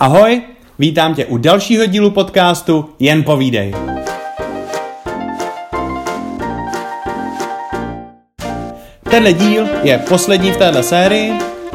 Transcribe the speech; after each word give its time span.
Ahoj, 0.00 0.42
vítám 0.78 1.14
tě 1.14 1.26
u 1.26 1.36
dalšího 1.36 1.86
dílu 1.86 2.10
podcastu 2.10 2.84
Jen 2.98 3.24
povídej. 3.24 3.74
Tenhle 9.10 9.32
díl 9.32 9.66
je 9.82 9.98
poslední 9.98 10.52
v 10.52 10.56
této 10.56 10.82
sérii. 10.82 11.32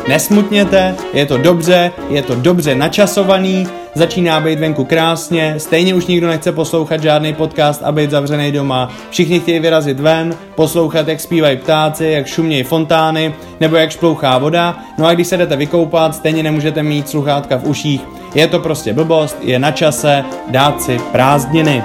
Nesmutněte, 0.07 0.95
je 1.13 1.25
to 1.25 1.37
dobře, 1.37 1.91
je 2.09 2.21
to 2.21 2.35
dobře 2.35 2.75
načasovaný, 2.75 3.67
začíná 3.95 4.39
být 4.39 4.59
venku 4.59 4.85
krásně, 4.85 5.55
stejně 5.57 5.95
už 5.95 6.05
nikdo 6.05 6.27
nechce 6.27 6.51
poslouchat 6.51 7.01
žádný 7.01 7.33
podcast 7.33 7.83
a 7.83 7.91
být 7.91 8.11
zavřený 8.11 8.51
doma. 8.51 8.91
Všichni 9.09 9.39
chtějí 9.39 9.59
vyrazit 9.59 9.99
ven, 9.99 10.35
poslouchat, 10.55 11.07
jak 11.07 11.19
zpívají 11.19 11.57
ptáci, 11.57 12.05
jak 12.05 12.27
šumějí 12.27 12.63
fontány, 12.63 13.33
nebo 13.59 13.75
jak 13.75 13.91
šplouchá 13.91 14.37
voda. 14.37 14.79
No 14.97 15.05
a 15.05 15.13
když 15.13 15.27
se 15.27 15.37
jdete 15.37 15.55
vykoupat, 15.55 16.15
stejně 16.15 16.43
nemůžete 16.43 16.83
mít 16.83 17.09
sluchátka 17.09 17.57
v 17.57 17.67
uších. 17.67 18.01
Je 18.35 18.47
to 18.47 18.59
prostě 18.59 18.93
blbost, 18.93 19.37
je 19.41 19.59
na 19.59 19.71
čase 19.71 20.23
dát 20.47 20.81
si 20.81 20.99
prázdniny. 21.11 21.83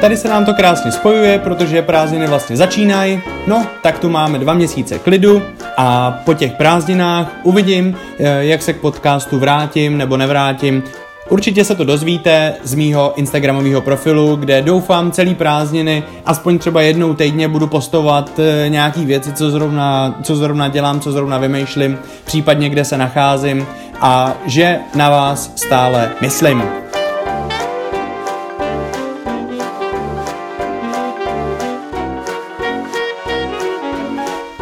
Tady 0.00 0.16
se 0.16 0.28
nám 0.28 0.44
to 0.44 0.54
krásně 0.54 0.92
spojuje, 0.92 1.38
protože 1.38 1.82
prázdniny 1.82 2.26
vlastně 2.26 2.56
začínají. 2.56 3.20
No, 3.46 3.66
tak 3.82 3.98
tu 3.98 4.08
máme 4.08 4.38
dva 4.38 4.54
měsíce 4.54 4.98
klidu 4.98 5.42
a 5.76 6.18
po 6.24 6.34
těch 6.34 6.52
prázdninách 6.52 7.32
uvidím, 7.42 7.96
eh, 8.18 8.44
jak 8.44 8.62
se 8.62 8.72
k 8.72 8.80
podcastu 8.80 9.38
vrátím 9.38 9.98
nebo 9.98 10.16
nevrátím. 10.16 10.82
Určitě 11.28 11.64
se 11.64 11.74
to 11.74 11.84
dozvíte 11.84 12.54
z 12.64 12.74
mýho 12.74 13.12
Instagramového 13.16 13.80
profilu, 13.80 14.36
kde 14.36 14.62
doufám 14.62 15.10
celý 15.10 15.34
prázdniny, 15.34 16.02
aspoň 16.26 16.58
třeba 16.58 16.82
jednou 16.82 17.14
týdně 17.14 17.48
budu 17.48 17.66
postovat 17.66 18.38
eh, 18.38 18.68
nějaký 18.68 19.04
věci, 19.04 19.32
co 19.32 19.50
zrovna, 19.50 20.18
co 20.22 20.36
zrovna 20.36 20.68
dělám, 20.68 21.00
co 21.00 21.12
zrovna 21.12 21.38
vymýšlím, 21.38 21.98
případně 22.24 22.68
kde 22.68 22.84
se 22.84 22.98
nacházím 22.98 23.66
a 24.00 24.34
že 24.46 24.80
na 24.94 25.10
vás 25.10 25.52
stále 25.56 26.10
myslím. 26.20 26.62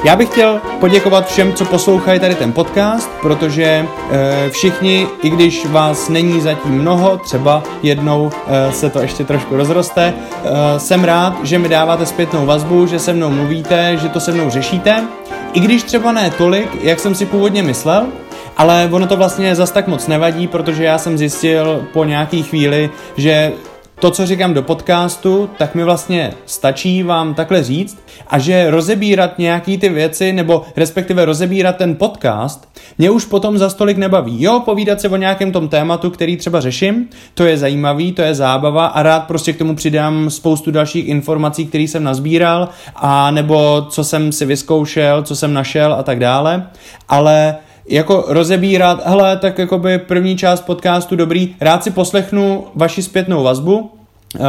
Já 0.05 0.17
bych 0.17 0.29
chtěl 0.29 0.61
poděkovat 0.81 1.29
všem, 1.29 1.53
co 1.53 1.65
poslouchají 1.65 2.21
tady 2.21 2.35
ten 2.35 2.53
podcast, 2.53 3.11
protože 3.23 3.65
e, 3.65 4.51
všichni, 4.51 5.07
i 5.23 5.31
když 5.31 5.67
vás 5.67 6.09
není 6.09 6.41
zatím 6.41 6.73
mnoho, 6.73 7.19
třeba 7.19 7.63
jednou 7.83 8.31
e, 8.47 8.73
se 8.73 8.91
to 8.91 9.01
ještě 9.01 9.25
trošku 9.25 9.57
rozroste, 9.57 10.15
e, 10.15 10.81
jsem 10.81 11.05
rád, 11.05 11.45
že 11.45 11.59
mi 11.59 11.69
dáváte 11.69 12.07
zpětnou 12.07 12.47
vazbu, 12.47 12.87
že 12.87 12.99
se 12.99 13.13
mnou 13.13 13.31
mluvíte, 13.31 13.97
že 13.97 14.09
to 14.09 14.21
se 14.21 14.33
mnou 14.33 14.51
řešíte. 14.51 15.05
I 15.53 15.61
když 15.61 15.83
třeba 15.83 16.13
ne 16.13 16.31
tolik, 16.31 16.69
jak 16.81 17.01
jsem 17.01 17.15
si 17.15 17.27
původně 17.27 17.63
myslel, 17.63 18.07
ale 18.57 18.89
ono 18.93 19.07
to 19.07 19.17
vlastně 19.17 19.55
zas 19.55 19.71
tak 19.71 19.89
moc 19.89 20.07
nevadí, 20.07 20.47
protože 20.47 20.85
já 20.85 20.99
jsem 20.99 21.19
zjistil 21.19 21.87
po 21.93 22.05
nějaký 22.05 22.43
chvíli, 22.43 22.91
že 23.17 23.53
to, 24.01 24.11
co 24.11 24.27
říkám 24.27 24.55
do 24.55 24.63
podcastu, 24.63 25.51
tak 25.59 25.75
mi 25.75 25.85
vlastně 25.85 26.33
stačí 26.47 27.03
vám 27.03 27.35
takhle 27.35 27.63
říct 27.63 27.99
a 28.27 28.39
že 28.39 28.71
rozebírat 28.71 29.39
nějaký 29.39 29.79
ty 29.79 29.89
věci, 29.89 30.33
nebo 30.33 30.65
respektive 30.77 31.25
rozebírat 31.25 31.77
ten 31.77 31.95
podcast, 31.95 32.69
mě 32.99 33.11
už 33.11 33.25
potom 33.25 33.59
za 33.59 33.71
stolik 33.71 33.97
nebaví. 33.97 34.43
Jo, 34.43 34.63
povídat 34.65 35.01
se 35.01 35.09
o 35.09 35.17
nějakém 35.17 35.53
tom 35.53 35.69
tématu, 35.69 36.11
který 36.11 36.37
třeba 36.37 36.61
řeším, 36.61 37.09
to 37.35 37.45
je 37.45 37.59
zajímavý, 37.59 38.13
to 38.13 38.23
je 38.23 38.35
zábava 38.35 38.87
a 38.87 39.03
rád 39.03 39.27
prostě 39.27 39.53
k 39.53 39.59
tomu 39.59 39.77
přidám 39.77 40.31
spoustu 40.31 40.71
dalších 40.71 41.09
informací, 41.09 41.67
které 41.67 41.85
jsem 41.85 42.05
nazbíral 42.05 42.69
a 42.97 43.31
nebo 43.31 43.87
co 43.89 44.05
jsem 44.05 44.33
si 44.33 44.47
vyzkoušel, 44.47 45.23
co 45.23 45.37
jsem 45.37 45.53
našel 45.53 45.95
a 45.95 46.03
tak 46.03 46.19
dále, 46.19 46.67
ale 47.09 47.57
jako 47.89 48.25
rozebírat, 48.29 49.07
hele, 49.07 49.37
tak 49.37 49.59
jako 49.59 49.79
by 49.79 49.99
první 49.99 50.37
část 50.37 50.61
podcastu 50.61 51.17
dobrý, 51.17 51.55
rád 51.61 51.85
si 51.85 51.91
poslechnu 51.91 52.67
vaši 52.75 53.03
zpětnou 53.03 53.43
vazbu, 53.43 53.79
uh, 53.79 54.47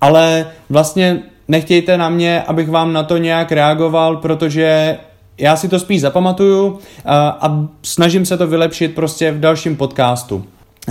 ale 0.00 0.46
vlastně 0.70 1.18
nechtějte 1.48 1.98
na 1.98 2.08
mě, 2.08 2.42
abych 2.42 2.70
vám 2.70 2.92
na 2.92 3.02
to 3.02 3.16
nějak 3.16 3.52
reagoval, 3.52 4.16
protože 4.16 4.98
já 5.38 5.56
si 5.56 5.68
to 5.68 5.78
spíš 5.78 6.00
zapamatuju 6.00 6.66
uh, 6.66 6.78
a 7.14 7.66
snažím 7.82 8.26
se 8.26 8.38
to 8.38 8.46
vylepšit 8.46 8.94
prostě 8.94 9.32
v 9.32 9.40
dalším 9.40 9.76
podcastu. 9.76 10.44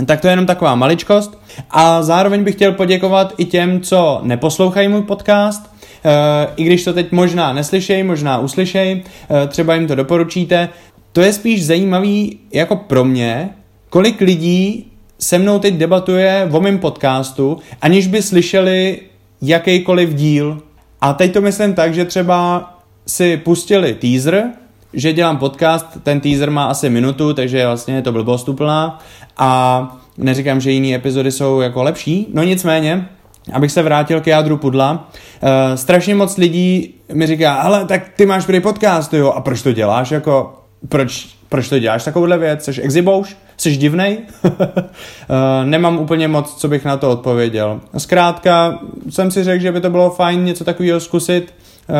Tak 0.06 0.20
to 0.20 0.26
je 0.26 0.32
jenom 0.32 0.46
taková 0.46 0.74
maličkost. 0.74 1.38
A 1.70 2.02
zároveň 2.02 2.44
bych 2.44 2.54
chtěl 2.54 2.72
poděkovat 2.72 3.32
i 3.38 3.44
těm, 3.44 3.80
co 3.80 4.20
neposlouchají 4.22 4.88
můj 4.88 5.02
podcast, 5.02 5.72
Uh, 6.04 6.52
I 6.56 6.64
když 6.64 6.84
to 6.84 6.92
teď 6.92 7.12
možná 7.12 7.52
neslyšej, 7.52 8.02
možná 8.02 8.38
uslyšej, 8.38 9.02
třeba 9.48 9.74
jim 9.74 9.86
to 9.86 9.94
doporučíte, 9.94 10.68
to 11.12 11.20
je 11.20 11.32
spíš 11.32 11.66
zajímavý 11.66 12.38
jako 12.52 12.76
pro 12.76 13.04
mě, 13.04 13.50
kolik 13.90 14.20
lidí 14.20 14.92
se 15.18 15.38
mnou 15.38 15.58
teď 15.58 15.74
debatuje 15.74 16.48
o 16.52 16.60
mém 16.60 16.78
podcastu, 16.78 17.58
aniž 17.80 18.06
by 18.06 18.22
slyšeli 18.22 19.00
jakýkoliv 19.42 20.14
díl. 20.14 20.62
A 21.00 21.12
teď 21.12 21.32
to 21.32 21.40
myslím 21.40 21.74
tak, 21.74 21.94
že 21.94 22.04
třeba 22.04 22.68
si 23.06 23.36
pustili 23.36 23.94
teaser, 23.94 24.44
že 24.92 25.12
dělám 25.12 25.36
podcast, 25.36 25.86
ten 26.02 26.20
teaser 26.20 26.50
má 26.50 26.64
asi 26.64 26.90
minutu, 26.90 27.34
takže 27.34 27.66
vlastně 27.66 27.94
je 27.94 28.02
to 28.02 28.12
blbost 28.12 28.48
úplná. 28.48 28.98
A 29.36 30.02
neříkám, 30.18 30.60
že 30.60 30.70
jiné 30.70 30.94
epizody 30.96 31.32
jsou 31.32 31.60
jako 31.60 31.82
lepší, 31.82 32.26
no 32.34 32.42
nicméně, 32.42 33.08
abych 33.52 33.72
se 33.72 33.82
vrátil 33.82 34.20
k 34.20 34.26
jádru 34.26 34.56
pudla, 34.56 35.08
uh, 35.42 35.48
strašně 35.74 36.14
moc 36.14 36.36
lidí 36.36 36.94
mi 37.12 37.26
říká, 37.26 37.54
ale 37.54 37.84
tak 37.84 38.02
ty 38.16 38.26
máš 38.26 38.46
prý 38.46 38.60
podcast, 38.60 39.14
jo, 39.14 39.30
a 39.30 39.40
proč 39.40 39.62
to 39.62 39.72
děláš, 39.72 40.10
jako 40.10 40.61
proč, 40.88 41.28
proč 41.48 41.68
to 41.68 41.78
děláš 41.78 42.04
takovouhle 42.04 42.38
věc? 42.38 42.64
Jsi 42.64 42.82
exibouš? 42.82 43.36
Jsi 43.56 43.76
divnej? 43.76 44.18
Eh, 45.30 45.64
nemám 45.64 45.98
úplně 45.98 46.28
moc, 46.28 46.54
co 46.54 46.68
bych 46.68 46.84
na 46.84 46.96
to 46.96 47.10
odpověděl. 47.10 47.80
Zkrátka 47.98 48.78
jsem 49.10 49.30
si 49.30 49.44
řekl, 49.44 49.62
že 49.62 49.72
by 49.72 49.80
to 49.80 49.90
bylo 49.90 50.10
fajn 50.10 50.44
něco 50.44 50.64
takového 50.64 51.00
zkusit, 51.00 51.54
uh, 51.88 51.96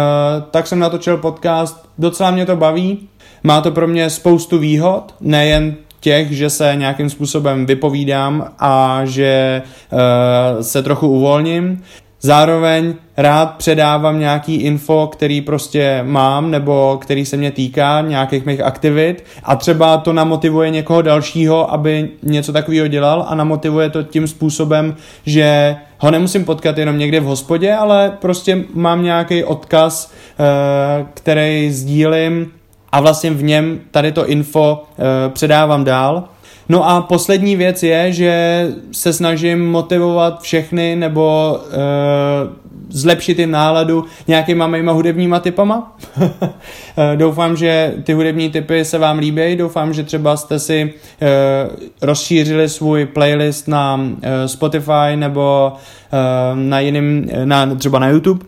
tak 0.51 0.67
jsem 0.67 0.79
natočil 0.79 1.17
podcast, 1.17 1.89
docela 1.99 2.31
mě 2.31 2.47
to 2.47 2.57
baví, 2.57 3.09
má 3.43 3.61
to 3.61 3.71
pro 3.71 3.89
mě 3.89 4.11
spoustu 4.11 4.59
výhod, 4.59 5.15
nejen 5.21 5.75
těch, 6.01 6.33
že 6.33 6.51
se 6.51 6.73
nějakým 6.77 7.11
způsobem 7.11 7.67
vypovídám 7.67 8.53
a 8.59 9.01
že 9.05 9.63
uh, 9.93 9.99
se 10.61 10.83
trochu 10.83 11.09
uvolním. 11.09 11.83
Zároveň 12.25 12.95
rád 13.17 13.55
předávám 13.57 14.19
nějaký 14.19 14.55
info, 14.55 15.07
který 15.13 15.41
prostě 15.41 16.01
mám 16.03 16.51
nebo 16.51 16.99
který 17.01 17.27
se 17.27 17.37
mě 17.37 17.51
týká, 17.51 18.01
nějakých 18.01 18.47
mých 18.47 18.61
aktivit. 18.61 19.25
A 19.43 19.57
třeba 19.57 19.97
to 19.97 20.13
namotivuje 20.13 20.71
někoho 20.71 21.03
dalšího, 21.03 21.73
aby 21.73 22.09
něco 22.23 22.53
takového 22.53 22.89
dělal 22.89 23.27
a 23.29 23.35
namotivuje 23.35 23.91
to 23.91 24.03
tím 24.03 24.29
způsobem, 24.29 24.95
že 25.27 25.77
ho 25.99 26.11
nemusím 26.11 26.45
potkat 26.45 26.79
jenom 26.79 26.99
někde 26.99 27.21
v 27.21 27.25
hospodě, 27.25 27.75
ale 27.75 28.13
prostě 28.21 28.65
mám 28.75 29.03
nějaký 29.03 29.45
odkaz, 29.45 30.13
eh, 30.39 31.07
který 31.15 31.71
sdílím 31.73 32.53
a 32.93 33.01
vlastně 33.01 33.31
v 33.31 33.43
něm 33.43 33.81
tady 33.91 34.13
to 34.13 34.27
info 34.27 34.83
eh, 34.99 35.29
předávám 35.29 35.85
dál 35.85 36.25
No 36.69 36.89
a 36.89 37.01
poslední 37.01 37.57
věc 37.57 37.83
je, 37.83 38.13
že 38.13 38.67
se 38.93 39.13
snažím 39.13 39.71
motivovat 39.71 40.43
všechny 40.43 40.97
nebo 40.97 41.57
uh, 41.67 42.63
zlepšit 42.93 43.39
jim 43.39 43.51
náladu 43.51 44.05
nějakýma 44.29 44.67
mýma 44.67 44.93
hudebníma 44.93 45.41
typama. 45.41 45.97
Eh, 46.97 47.17
doufám, 47.17 47.57
že 47.57 47.95
ty 48.05 48.13
hudební 48.13 48.51
typy 48.51 48.85
se 48.85 48.99
vám 48.99 49.19
líbí, 49.19 49.57
doufám, 49.57 49.93
že 49.93 50.03
třeba 50.03 50.37
jste 50.37 50.59
si 50.59 50.95
uh, 51.23 51.29
rozšířili 52.03 52.69
svůj 52.69 53.07
playlist 53.07 53.69
na 53.69 53.95
uh, 53.95 54.11
Spotify 54.47 55.17
nebo 55.17 55.73
uh, 55.73 56.59
na 56.59 56.81
jiným, 56.81 57.31
na, 57.45 57.75
třeba 57.75 57.99
na 57.99 58.09
YouTube. 58.09 58.45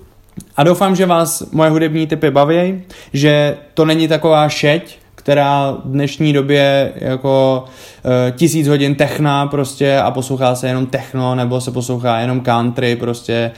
A 0.56 0.64
doufám, 0.64 0.96
že 0.96 1.06
vás 1.06 1.50
moje 1.52 1.70
hudební 1.70 2.06
typy 2.06 2.30
baví, 2.30 2.82
že 3.12 3.56
to 3.74 3.84
není 3.84 4.08
taková 4.08 4.48
šeť, 4.48 4.98
která 5.24 5.76
v 5.84 5.90
dnešní 5.90 6.32
době 6.32 6.92
jako 6.96 7.64
e, 8.28 8.32
tisíc 8.32 8.68
hodin 8.68 8.94
techna 8.94 9.46
prostě 9.46 9.98
a 9.98 10.10
poslouchá 10.10 10.54
se 10.54 10.68
jenom 10.68 10.86
techno 10.86 11.34
nebo 11.34 11.60
se 11.60 11.70
poslouchá 11.70 12.18
jenom 12.18 12.40
country 12.40 12.96
prostě. 12.96 13.34
E, 13.34 13.52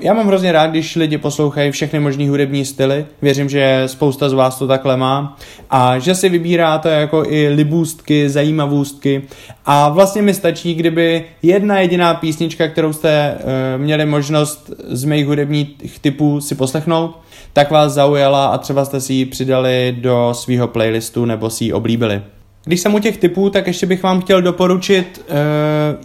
já 0.00 0.14
mám 0.14 0.26
hrozně 0.26 0.52
rád, 0.52 0.66
když 0.66 0.96
lidi 0.96 1.18
poslouchají 1.18 1.70
všechny 1.70 2.00
možný 2.00 2.28
hudební 2.28 2.64
styly. 2.64 3.06
Věřím, 3.22 3.48
že 3.48 3.82
spousta 3.86 4.28
z 4.28 4.32
vás 4.32 4.58
to 4.58 4.66
takhle 4.66 4.96
má 4.96 5.36
a 5.70 5.98
že 5.98 6.14
si 6.14 6.28
vybíráte 6.28 6.90
jako 6.90 7.24
i 7.26 7.48
libůstky, 7.48 8.30
zajímavůstky 8.30 9.22
a 9.66 9.88
vlastně 9.88 10.22
mi 10.22 10.34
stačí, 10.34 10.74
kdyby 10.74 11.24
jedna 11.42 11.78
jediná 11.78 12.14
písnička, 12.14 12.68
kterou 12.68 12.92
jste 12.92 13.10
e, 13.10 13.38
měli 13.78 14.06
možnost 14.06 14.70
z 14.88 15.04
mých 15.04 15.26
hudebních 15.26 15.98
typů 16.00 16.40
si 16.40 16.54
poslechnout, 16.54 17.18
tak 17.52 17.70
vás 17.70 17.92
zaujala 17.92 18.46
a 18.46 18.58
třeba 18.58 18.84
jste 18.84 19.00
si 19.00 19.12
ji 19.12 19.24
přidali 19.24 19.96
do 20.00 20.30
svého 20.32 20.68
playlistu 20.68 21.24
nebo 21.24 21.50
si 21.50 21.64
ji 21.64 21.72
oblíbili. 21.72 22.22
Když 22.64 22.80
jsem 22.80 22.94
u 22.94 22.98
těch 22.98 23.16
typů, 23.16 23.50
tak 23.50 23.66
ještě 23.66 23.86
bych 23.86 24.02
vám 24.02 24.20
chtěl 24.20 24.42
doporučit 24.42 25.24
uh, 25.28 25.36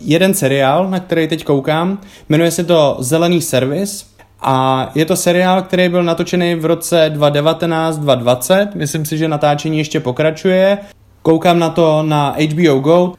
jeden 0.01 0.33
seriál, 0.33 0.89
na 0.89 1.00
který 1.00 1.27
teď 1.27 1.44
koukám. 1.44 2.00
Jmenuje 2.30 2.51
se 2.51 2.63
to 2.63 2.97
Zelený 3.00 3.42
servis 3.42 4.06
a 4.42 4.89
je 4.95 5.06
to 5.06 5.15
seriál, 5.15 5.62
který 5.62 5.89
byl 5.89 6.03
natočený 6.03 6.56
v 6.56 6.65
roce 6.65 7.12
2019-2020. 7.15 8.68
Myslím 8.75 9.06
si, 9.06 9.18
že 9.18 9.27
natáčení 9.27 9.77
ještě 9.77 10.00
pokračuje. 10.00 10.77
Koukám 11.21 11.59
na 11.59 11.69
to 11.69 12.03
na 12.03 12.36
HBO 12.53 12.80
Go. 12.80 13.13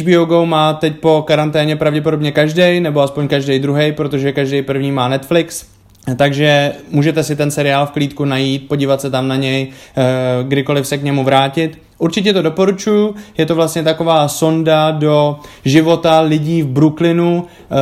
HBO 0.00 0.24
Go 0.24 0.46
má 0.46 0.72
teď 0.72 1.00
po 1.00 1.24
karanténě 1.26 1.76
pravděpodobně 1.76 2.32
každý, 2.32 2.80
nebo 2.80 3.00
aspoň 3.00 3.28
každý 3.28 3.58
druhý, 3.58 3.92
protože 3.92 4.32
každý 4.32 4.62
první 4.62 4.92
má 4.92 5.08
Netflix. 5.08 5.75
Takže 6.16 6.72
můžete 6.90 7.22
si 7.22 7.36
ten 7.36 7.50
seriál 7.50 7.86
v 7.86 7.90
klídku 7.90 8.24
najít, 8.24 8.68
podívat 8.68 9.00
se 9.00 9.10
tam 9.10 9.28
na 9.28 9.36
něj, 9.36 9.68
eh, 9.96 10.02
kdykoliv 10.42 10.86
se 10.86 10.98
k 10.98 11.02
němu 11.02 11.24
vrátit. 11.24 11.78
Určitě 11.98 12.32
to 12.32 12.42
doporučuji, 12.42 13.14
je 13.38 13.46
to 13.46 13.54
vlastně 13.54 13.82
taková 13.82 14.28
sonda 14.28 14.90
do 14.90 15.36
života 15.64 16.20
lidí 16.20 16.62
v 16.62 16.66
Brooklynu 16.66 17.44
e, 17.44 17.76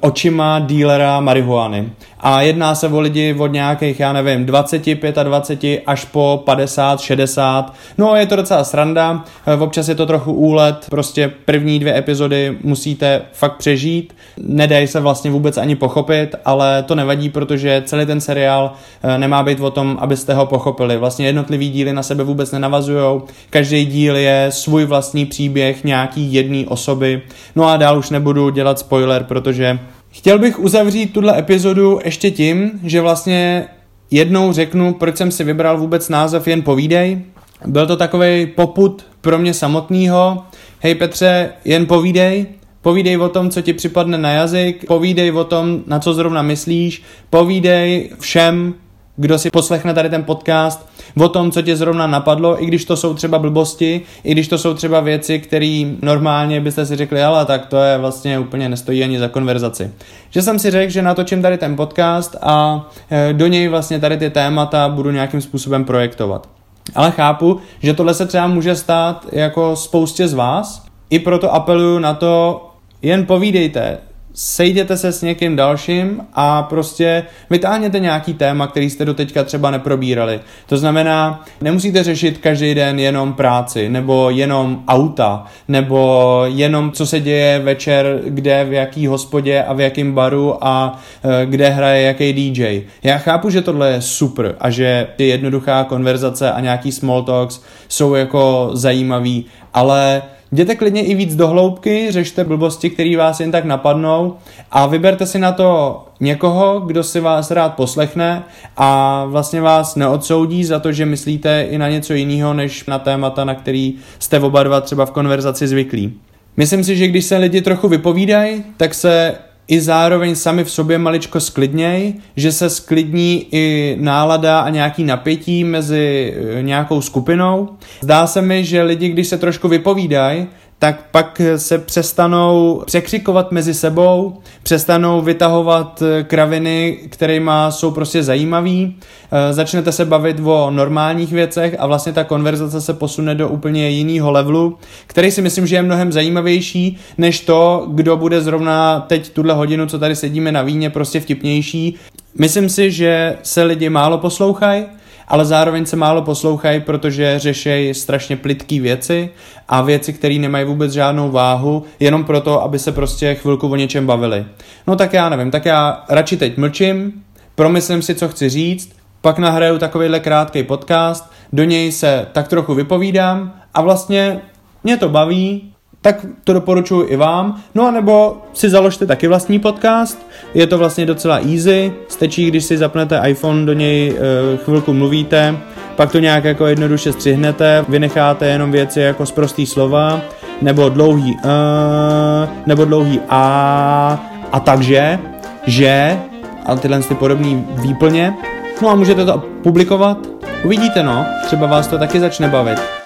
očima 0.00 0.58
dílera 0.58 1.20
marihuany. 1.20 1.92
A 2.28 2.42
jedná 2.42 2.74
se 2.74 2.88
o 2.88 3.00
lidi 3.00 3.34
od 3.38 3.46
nějakých, 3.46 4.00
já 4.00 4.12
nevím, 4.12 4.46
20, 4.46 4.86
25 5.22 5.82
až 5.86 6.04
po 6.04 6.42
50, 6.44 7.00
60. 7.00 7.74
No 7.98 8.16
je 8.16 8.26
to 8.26 8.36
docela 8.36 8.64
sranda, 8.64 9.24
e, 9.46 9.56
občas 9.56 9.88
je 9.88 9.94
to 9.94 10.06
trochu 10.06 10.32
úlet, 10.32 10.86
prostě 10.90 11.32
první 11.44 11.78
dvě 11.78 11.98
epizody 11.98 12.58
musíte 12.62 13.22
fakt 13.32 13.56
přežít, 13.56 14.16
nedají 14.36 14.86
se 14.86 15.00
vlastně 15.00 15.30
vůbec 15.30 15.56
ani 15.56 15.76
pochopit, 15.76 16.34
ale 16.44 16.82
to 16.82 16.94
nevadí, 16.94 17.28
protože 17.28 17.82
celý 17.86 18.06
ten 18.06 18.20
seriál 18.20 18.72
e, 19.02 19.18
nemá 19.18 19.42
být 19.42 19.60
o 19.60 19.70
tom, 19.70 19.98
abyste 20.00 20.34
ho 20.34 20.46
pochopili. 20.46 20.96
Vlastně 20.96 21.26
jednotlivý 21.26 21.70
díly 21.70 21.92
na 21.92 22.02
sebe 22.02 22.24
vůbec 22.24 22.52
nenavazujou, 22.52 23.22
každý 23.50 23.84
díl 23.84 24.16
je 24.16 24.46
svůj 24.50 24.84
vlastní 24.84 25.26
příběh 25.26 25.84
nějaký 25.84 26.32
jedné 26.32 26.64
osoby. 26.68 27.22
No 27.56 27.68
a 27.68 27.76
dál 27.76 27.98
už 27.98 28.10
nebudu 28.10 28.50
dělat 28.50 28.78
spoiler, 28.78 29.24
protože 29.24 29.78
chtěl 30.16 30.38
bych 30.38 30.58
uzavřít 30.58 31.12
tuhle 31.12 31.38
epizodu 31.38 31.98
ještě 32.04 32.30
tím, 32.30 32.70
že 32.84 33.00
vlastně 33.00 33.68
jednou 34.10 34.52
řeknu, 34.52 34.94
proč 34.94 35.16
jsem 35.16 35.30
si 35.30 35.44
vybral 35.44 35.78
vůbec 35.78 36.08
název 36.08 36.48
Jen 36.48 36.62
povídej. 36.62 37.18
Byl 37.66 37.86
to 37.86 37.96
takový 37.96 38.46
poput 38.46 39.06
pro 39.20 39.38
mě 39.38 39.54
samotného. 39.54 40.44
Hej 40.80 40.94
Petře, 40.94 41.50
jen 41.64 41.86
povídej, 41.86 42.46
povídej 42.82 43.16
o 43.16 43.28
tom, 43.28 43.50
co 43.50 43.62
ti 43.62 43.72
připadne 43.72 44.18
na 44.18 44.30
jazyk, 44.30 44.86
povídej 44.86 45.32
o 45.32 45.44
tom, 45.44 45.82
na 45.86 45.98
co 45.98 46.14
zrovna 46.14 46.42
myslíš, 46.42 47.02
povídej 47.30 48.10
všem, 48.20 48.74
kdo 49.16 49.38
si 49.38 49.50
poslechne 49.50 49.94
tady 49.94 50.10
ten 50.10 50.24
podcast, 50.24 50.88
o 51.20 51.28
tom, 51.28 51.50
co 51.50 51.62
tě 51.62 51.76
zrovna 51.76 52.06
napadlo, 52.06 52.62
i 52.62 52.66
když 52.66 52.84
to 52.84 52.96
jsou 52.96 53.14
třeba 53.14 53.38
blbosti, 53.38 54.00
i 54.24 54.32
když 54.32 54.48
to 54.48 54.58
jsou 54.58 54.74
třeba 54.74 55.00
věci, 55.00 55.38
které 55.38 55.84
normálně 56.02 56.60
byste 56.60 56.86
si 56.86 56.96
řekli, 56.96 57.22
ale 57.22 57.46
tak 57.46 57.66
to 57.66 57.76
je 57.76 57.98
vlastně 57.98 58.38
úplně 58.38 58.68
nestojí 58.68 59.04
ani 59.04 59.18
za 59.18 59.28
konverzaci. 59.28 59.90
Že 60.30 60.42
jsem 60.42 60.58
si 60.58 60.70
řekl, 60.70 60.92
že 60.92 61.02
natočím 61.02 61.42
tady 61.42 61.58
ten 61.58 61.76
podcast 61.76 62.36
a 62.42 62.88
e, 63.10 63.32
do 63.32 63.46
něj 63.46 63.68
vlastně 63.68 64.00
tady 64.00 64.16
ty 64.16 64.30
témata 64.30 64.88
budu 64.88 65.10
nějakým 65.10 65.40
způsobem 65.40 65.84
projektovat. 65.84 66.48
Ale 66.94 67.10
chápu, 67.10 67.60
že 67.82 67.94
tohle 67.94 68.14
se 68.14 68.26
třeba 68.26 68.46
může 68.46 68.76
stát 68.76 69.26
jako 69.32 69.76
spoustě 69.76 70.28
z 70.28 70.34
vás, 70.34 70.86
i 71.10 71.18
proto 71.18 71.54
apeluju 71.54 71.98
na 71.98 72.14
to, 72.14 72.66
jen 73.02 73.26
povídejte, 73.26 73.98
sejděte 74.38 74.96
se 74.96 75.12
s 75.12 75.22
někým 75.22 75.56
dalším 75.56 76.20
a 76.34 76.62
prostě 76.62 77.24
vytáhněte 77.50 77.98
nějaký 77.98 78.34
téma, 78.34 78.66
který 78.66 78.90
jste 78.90 79.04
doteďka 79.04 79.44
třeba 79.44 79.70
neprobírali. 79.70 80.40
To 80.66 80.76
znamená, 80.76 81.44
nemusíte 81.60 82.02
řešit 82.02 82.38
každý 82.38 82.74
den 82.74 82.98
jenom 82.98 83.32
práci, 83.32 83.88
nebo 83.88 84.30
jenom 84.30 84.82
auta, 84.88 85.44
nebo 85.68 86.42
jenom 86.46 86.92
co 86.92 87.06
se 87.06 87.20
děje 87.20 87.58
večer, 87.58 88.20
kde, 88.26 88.64
v 88.64 88.72
jaký 88.72 89.06
hospodě 89.06 89.62
a 89.62 89.72
v 89.72 89.80
jakém 89.80 90.12
baru 90.12 90.64
a 90.64 91.00
e, 91.42 91.46
kde 91.46 91.68
hraje 91.68 92.02
jaký 92.02 92.32
DJ. 92.32 92.82
Já 93.02 93.18
chápu, 93.18 93.50
že 93.50 93.62
tohle 93.62 93.90
je 93.90 94.02
super 94.02 94.56
a 94.60 94.70
že 94.70 95.06
ty 95.16 95.28
jednoduchá 95.28 95.84
konverzace 95.84 96.52
a 96.52 96.60
nějaký 96.60 96.92
small 96.92 97.22
talks 97.22 97.60
jsou 97.88 98.14
jako 98.14 98.70
zajímavý, 98.72 99.44
ale 99.74 100.22
Jděte 100.52 100.74
klidně 100.74 101.04
i 101.04 101.14
víc 101.14 101.36
do 101.36 101.48
hloubky, 101.48 102.06
řešte 102.10 102.44
blbosti, 102.44 102.90
které 102.90 103.16
vás 103.16 103.40
jen 103.40 103.50
tak 103.50 103.64
napadnou 103.64 104.36
a 104.70 104.86
vyberte 104.86 105.26
si 105.26 105.38
na 105.38 105.52
to 105.52 106.02
někoho, 106.20 106.80
kdo 106.80 107.02
si 107.02 107.20
vás 107.20 107.50
rád 107.50 107.74
poslechne 107.74 108.44
a 108.76 109.24
vlastně 109.24 109.60
vás 109.60 109.96
neodsoudí 109.96 110.64
za 110.64 110.78
to, 110.78 110.92
že 110.92 111.06
myslíte 111.06 111.66
i 111.70 111.78
na 111.78 111.88
něco 111.88 112.14
jiného, 112.14 112.54
než 112.54 112.86
na 112.86 112.98
témata, 112.98 113.44
na 113.44 113.54
který 113.54 113.94
jste 114.18 114.40
oba 114.40 114.62
dva 114.62 114.80
třeba 114.80 115.06
v 115.06 115.10
konverzaci 115.10 115.68
zvyklí. 115.68 116.14
Myslím 116.56 116.84
si, 116.84 116.96
že 116.96 117.08
když 117.08 117.24
se 117.24 117.36
lidi 117.36 117.62
trochu 117.62 117.88
vypovídají, 117.88 118.64
tak 118.76 118.94
se 118.94 119.34
i 119.68 119.80
zároveň 119.80 120.34
sami 120.34 120.64
v 120.64 120.70
sobě 120.70 120.98
maličko 120.98 121.40
sklidněj, 121.40 122.14
že 122.36 122.52
se 122.52 122.70
sklidní 122.70 123.46
i 123.52 123.96
nálada 124.00 124.60
a 124.60 124.70
nějaký 124.70 125.04
napětí 125.04 125.64
mezi 125.64 126.34
eh, 126.36 126.62
nějakou 126.62 127.00
skupinou. 127.00 127.68
Zdá 128.00 128.26
se 128.26 128.42
mi, 128.42 128.64
že 128.64 128.82
lidi, 128.82 129.08
když 129.08 129.28
se 129.28 129.38
trošku 129.38 129.68
vypovídají, 129.68 130.46
tak 130.78 131.10
pak 131.10 131.40
se 131.56 131.78
přestanou 131.78 132.82
překřikovat 132.86 133.52
mezi 133.52 133.74
sebou, 133.74 134.36
přestanou 134.62 135.20
vytahovat 135.20 136.02
eh, 136.02 136.22
kraviny, 136.22 136.98
kterými 137.10 137.50
jsou 137.70 137.90
prostě 137.90 138.22
zajímavý, 138.22 138.96
eh, 139.32 139.52
začnete 139.52 139.92
se 139.92 140.04
bavit 140.04 140.36
o 140.44 140.70
normálních 140.70 141.32
věcech 141.32 141.76
a 141.78 141.86
vlastně 141.86 142.12
ta 142.12 142.24
konverzace 142.24 142.80
se 142.80 142.94
posune 142.94 143.34
do 143.34 143.48
úplně 143.48 143.90
jiného 143.90 144.30
levelu, 144.30 144.78
který 145.06 145.30
si 145.30 145.42
myslím, 145.42 145.66
že 145.66 145.76
je 145.76 145.82
mnohem 145.82 146.12
zajímavější, 146.12 146.98
než 147.18 147.40
to, 147.40 147.86
kdo 147.90 148.16
bude 148.16 148.40
zrovna 148.40 149.00
teď 149.00 149.30
tuhle 149.30 149.54
hodinu, 149.54 149.86
co 149.86 149.98
tady 149.98 150.16
sedíme 150.16 150.52
na 150.52 150.62
víně, 150.62 150.90
prostě 150.90 151.20
vtipnější. 151.20 151.94
Myslím 152.38 152.68
si, 152.68 152.90
že 152.90 153.38
se 153.42 153.62
lidi 153.62 153.88
málo 153.88 154.18
poslouchají, 154.18 154.84
ale 155.28 155.44
zároveň 155.44 155.86
se 155.86 155.96
málo 155.96 156.22
poslouchají, 156.22 156.80
protože 156.80 157.38
řešejí 157.38 157.94
strašně 157.94 158.36
plitký 158.36 158.80
věci 158.80 159.30
a 159.68 159.82
věci, 159.82 160.12
které 160.12 160.34
nemají 160.34 160.64
vůbec 160.64 160.92
žádnou 160.92 161.30
váhu, 161.30 161.84
jenom 162.00 162.24
proto, 162.24 162.62
aby 162.62 162.78
se 162.78 162.92
prostě 162.92 163.34
chvilku 163.34 163.68
o 163.68 163.76
něčem 163.76 164.06
bavili. 164.06 164.44
No 164.86 164.96
tak 164.96 165.12
já 165.12 165.28
nevím, 165.28 165.50
tak 165.50 165.66
já 165.66 166.04
radši 166.08 166.36
teď 166.36 166.56
mlčím, 166.56 167.12
promyslím 167.54 168.02
si, 168.02 168.14
co 168.14 168.28
chci 168.28 168.48
říct, 168.48 168.96
pak 169.20 169.38
nahraju 169.38 169.78
takovýhle 169.78 170.20
krátký 170.20 170.62
podcast, 170.62 171.32
do 171.52 171.64
něj 171.64 171.92
se 171.92 172.26
tak 172.32 172.48
trochu 172.48 172.74
vypovídám 172.74 173.52
a 173.74 173.82
vlastně 173.82 174.40
mě 174.84 174.96
to 174.96 175.08
baví, 175.08 175.72
tak 176.00 176.26
to 176.44 176.52
doporučuji 176.52 177.02
i 177.02 177.16
vám. 177.16 177.60
No 177.74 177.86
a 177.86 177.90
nebo 177.90 178.36
si 178.52 178.70
založte 178.70 179.06
taky 179.06 179.28
vlastní 179.28 179.58
podcast, 179.58 180.26
je 180.54 180.66
to 180.66 180.78
vlastně 180.78 181.06
docela 181.06 181.36
easy, 181.36 181.92
stačí, 182.08 182.48
když 182.48 182.64
si 182.64 182.78
zapnete 182.78 183.20
iPhone, 183.26 183.66
do 183.66 183.72
něj 183.72 184.08
e, 184.08 184.56
chvilku 184.56 184.92
mluvíte, 184.92 185.56
pak 185.96 186.12
to 186.12 186.18
nějak 186.18 186.44
jako 186.44 186.66
jednoduše 186.66 187.12
střihnete, 187.12 187.84
vynecháte 187.88 188.46
jenom 188.46 188.72
věci 188.72 189.00
jako 189.00 189.26
z 189.26 189.30
prostý 189.30 189.66
slova, 189.66 190.20
nebo 190.62 190.88
dlouhý 190.88 191.32
uh, 191.34 192.48
nebo 192.66 192.84
dlouhý 192.84 193.20
a 193.28 194.30
a 194.52 194.60
takže, 194.60 195.18
že 195.66 196.18
a 196.66 196.76
tyhle 196.76 197.02
ty 197.02 197.14
podobné 197.14 197.64
výplně. 197.68 198.34
No 198.82 198.88
a 198.88 198.94
můžete 198.94 199.24
to 199.24 199.42
publikovat. 199.62 200.18
Uvidíte 200.64 201.02
no, 201.02 201.26
třeba 201.46 201.66
vás 201.66 201.86
to 201.86 201.98
taky 201.98 202.20
začne 202.20 202.48
bavit. 202.48 203.05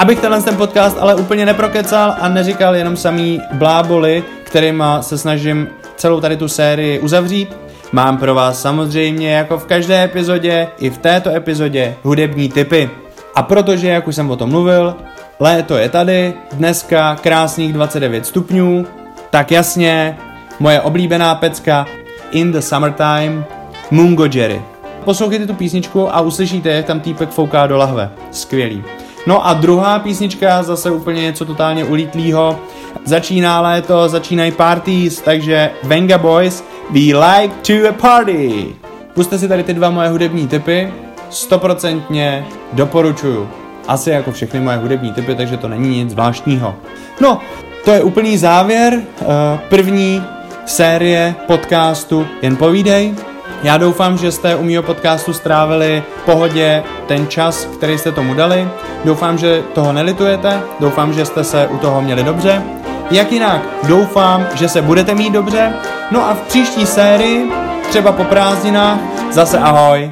Abych 0.00 0.20
tenhle 0.20 0.42
ten 0.42 0.56
podcast 0.56 0.96
ale 1.00 1.14
úplně 1.14 1.46
neprokecal 1.46 2.14
a 2.20 2.28
neříkal 2.28 2.76
jenom 2.76 2.96
samý 2.96 3.42
bláboli, 3.52 4.24
kterýma 4.42 5.02
se 5.02 5.18
snažím 5.18 5.68
celou 5.96 6.20
tady 6.20 6.36
tu 6.36 6.48
sérii 6.48 6.98
uzavřít, 6.98 7.56
mám 7.92 8.18
pro 8.18 8.34
vás 8.34 8.62
samozřejmě 8.62 9.32
jako 9.32 9.58
v 9.58 9.64
každé 9.64 10.04
epizodě 10.04 10.68
i 10.78 10.90
v 10.90 10.98
této 10.98 11.30
epizodě 11.30 11.94
hudební 12.02 12.48
typy. 12.48 12.90
A 13.34 13.42
protože, 13.42 13.88
jak 13.88 14.08
už 14.08 14.14
jsem 14.14 14.30
o 14.30 14.36
tom 14.36 14.50
mluvil, 14.50 14.96
léto 15.40 15.76
je 15.76 15.88
tady, 15.88 16.34
dneska 16.52 17.16
krásných 17.16 17.72
29 17.72 18.26
stupňů, 18.26 18.86
tak 19.30 19.50
jasně, 19.50 20.18
moje 20.60 20.80
oblíbená 20.80 21.34
pecka 21.34 21.86
In 22.30 22.52
the 22.52 22.60
Summertime, 22.60 23.44
Mungo 23.90 24.26
Jerry. 24.34 24.62
Poslouchejte 25.04 25.46
tu 25.46 25.54
písničku 25.54 26.14
a 26.14 26.20
uslyšíte, 26.20 26.68
jak 26.68 26.86
tam 26.86 27.00
týpek 27.00 27.30
fouká 27.30 27.66
do 27.66 27.76
lahve. 27.76 28.10
Skvělý. 28.30 28.84
No 29.26 29.46
a 29.46 29.54
druhá 29.54 29.98
písnička, 29.98 30.62
zase 30.62 30.90
úplně 30.90 31.22
něco 31.22 31.44
totálně 31.44 31.84
ulítlýho. 31.84 32.58
Začíná 33.04 33.60
léto, 33.60 34.08
začínají 34.08 34.52
parties, 34.52 35.20
takže 35.20 35.70
Venga 35.82 36.18
Boys, 36.18 36.64
we 36.90 37.00
like 37.00 37.54
to 37.66 37.88
a 37.88 37.92
party. 37.92 38.66
Puste 39.14 39.38
si 39.38 39.48
tady 39.48 39.62
ty 39.62 39.74
dva 39.74 39.90
moje 39.90 40.08
hudební 40.08 40.48
typy, 40.48 40.92
stoprocentně 41.30 42.46
doporučuju. 42.72 43.48
Asi 43.88 44.10
jako 44.10 44.32
všechny 44.32 44.60
moje 44.60 44.76
hudební 44.76 45.12
typy, 45.12 45.34
takže 45.34 45.56
to 45.56 45.68
není 45.68 45.88
nic 45.88 46.10
zvláštního. 46.10 46.76
No, 47.20 47.40
to 47.84 47.90
je 47.90 48.02
úplný 48.02 48.38
závěr 48.38 48.94
uh, 48.94 49.26
první 49.68 50.24
série 50.66 51.34
podcastu 51.46 52.26
Jen 52.42 52.56
povídej. 52.56 53.14
Já 53.62 53.76
doufám, 53.76 54.18
že 54.18 54.32
jste 54.32 54.56
u 54.56 54.62
mého 54.62 54.82
podcastu 54.82 55.32
strávili 55.32 56.02
pohodě 56.24 56.82
ten 57.06 57.28
čas, 57.28 57.64
který 57.64 57.98
jste 57.98 58.12
tomu 58.12 58.34
dali. 58.34 58.68
Doufám, 59.04 59.38
že 59.38 59.62
toho 59.74 59.92
nelitujete, 59.92 60.60
doufám, 60.80 61.12
že 61.12 61.24
jste 61.24 61.44
se 61.44 61.66
u 61.66 61.78
toho 61.78 62.02
měli 62.02 62.24
dobře. 62.24 62.62
Jak 63.10 63.32
jinak, 63.32 63.62
doufám, 63.88 64.46
že 64.54 64.68
se 64.68 64.82
budete 64.82 65.14
mít 65.14 65.32
dobře. 65.32 65.72
No 66.10 66.28
a 66.28 66.34
v 66.34 66.40
příští 66.40 66.86
sérii, 66.86 67.52
třeba 67.88 68.12
po 68.12 68.24
prázdninách, 68.24 68.98
zase 69.30 69.58
ahoj. 69.58 70.10